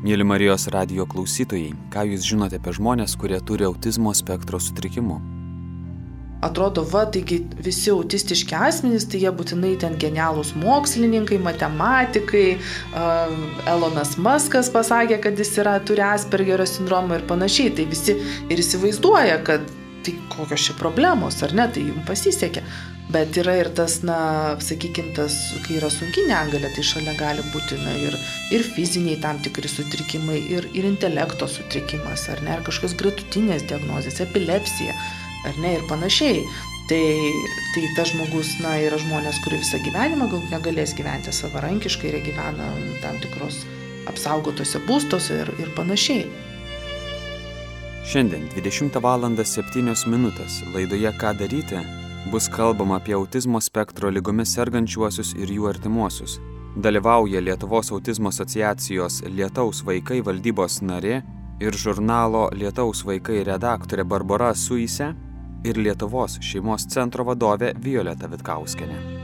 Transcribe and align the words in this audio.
Mėly 0.00 0.24
Marijos 0.24 0.62
radio 0.72 1.04
klausytojai, 1.04 1.74
ką 1.92 2.06
jūs 2.08 2.24
žinote 2.24 2.56
apie 2.56 2.72
žmonės, 2.72 3.18
kurie 3.20 3.36
turi 3.44 3.66
autizmo 3.66 4.14
spektro 4.16 4.56
sutrikimų? 4.56 5.18
Atrodo, 6.40 6.86
va, 6.88 7.02
taigi 7.12 7.42
visi 7.60 7.92
autistiški 7.92 8.56
asmenys, 8.56 9.04
tai 9.12 9.20
jie 9.20 9.32
būtinai 9.36 9.74
ten 9.82 9.98
genialūs 10.00 10.54
mokslininkai, 10.56 11.36
matematikai, 11.44 12.46
uh, 12.56 13.34
Elonas 13.68 14.14
Muskas 14.16 14.72
pasakė, 14.72 15.18
kad 15.20 15.36
jis 15.36 15.52
yra, 15.60 15.76
turi 15.84 16.06
Aspergerio 16.06 16.64
sindromą 16.64 17.20
ir 17.20 17.26
panašiai. 17.28 17.74
Tai 17.76 17.84
visi 17.92 18.16
ir 18.48 18.64
įsivaizduoja, 18.64 19.36
kad 19.44 19.68
tai 20.04 20.14
kokios 20.32 20.68
čia 20.68 20.78
problemos, 20.78 21.42
ar 21.46 21.54
ne, 21.56 21.66
tai 21.72 21.84
jums 21.90 22.06
pasisekė. 22.08 22.64
Bet 23.10 23.34
yra 23.40 23.56
ir 23.58 23.72
tas, 23.74 23.96
na, 24.06 24.16
sakykime, 24.62 25.10
tas, 25.16 25.34
kai 25.64 25.80
yra 25.80 25.88
sunki 25.90 26.22
negalė, 26.28 26.68
tai 26.76 26.84
šalia 26.86 27.16
gali 27.18 27.42
būti, 27.50 27.78
na, 27.82 27.94
ir, 28.06 28.14
ir 28.54 28.62
fiziniai 28.76 29.18
tam 29.22 29.40
tikri 29.42 29.70
sutrikimai, 29.70 30.38
ir, 30.54 30.68
ir 30.78 30.86
intelekto 30.86 31.48
sutrikimas, 31.50 32.28
ar 32.30 32.42
ne, 32.46 32.52
ar 32.54 32.62
kažkokios 32.66 32.94
gretutinės 33.00 33.66
diagnozės, 33.66 34.20
epilepsija, 34.22 34.94
ar 35.50 35.58
ne, 35.58 35.74
ir 35.78 35.88
panašiai. 35.90 36.44
Tai, 36.90 37.02
tai 37.74 37.82
tas 37.98 38.10
žmogus, 38.10 38.56
na, 38.62 38.76
yra 38.82 38.98
žmonės, 38.98 39.42
kurie 39.42 39.58
visą 39.58 39.78
gyvenimą 39.82 40.30
gal 40.30 40.46
negalės 40.54 40.94
gyventi 40.98 41.34
savarankiškai 41.34 42.10
ir 42.10 42.22
gyvena 42.26 42.70
tam 43.02 43.18
tikros 43.22 43.64
apsaugotose 44.10 44.82
būstose 44.86 45.42
ir, 45.42 45.52
ir 45.62 45.74
panašiai. 45.76 46.49
Šiandien 48.10 48.48
20 48.56 49.02
val. 49.02 49.20
7 49.44 50.06
min. 50.06 50.32
laidoje 50.74 51.12
Ką 51.20 51.34
daryti 51.38 51.78
bus 52.32 52.48
kalbama 52.48 52.96
apie 52.96 53.14
autizmo 53.14 53.60
spektro 53.60 54.10
lygomis 54.10 54.54
sergančiuosius 54.56 55.30
ir 55.38 55.52
jų 55.54 55.68
artimuosius. 55.70 56.40
Dalyvauja 56.76 57.40
Lietuvos 57.40 57.92
autizmo 57.92 58.28
asociacijos 58.28 59.22
Lietaus 59.26 59.84
vaikai 59.86 60.24
valdybos 60.26 60.80
narė 60.82 61.22
ir 61.60 61.72
žurnalo 61.84 62.48
Lietaus 62.52 63.06
vaikai 63.06 63.44
redaktorė 63.46 64.04
Barbara 64.04 64.54
Suise 64.54 65.14
ir 65.64 65.78
Lietuvos 65.78 66.40
šeimos 66.42 66.90
centro 66.90 67.24
vadovė 67.24 67.76
Violeta 67.84 68.26
Vitkauskenė. 68.26 69.19